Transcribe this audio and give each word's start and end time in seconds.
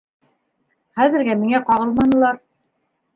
Хәҙергә 0.99 1.35
миңә 1.41 1.59
ҡағылманылар. 1.67 2.41